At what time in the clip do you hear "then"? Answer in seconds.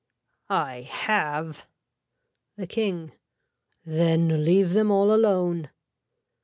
3.85-4.43